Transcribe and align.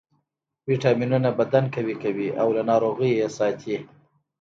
ویټامینونه 0.69 1.29
بدن 1.39 1.63
قوي 1.75 1.95
کوي 2.03 2.27
او 2.41 2.47
له 2.55 2.61
ناروغیو 2.69 3.17
یې 3.21 3.27
ساتي 3.37 3.75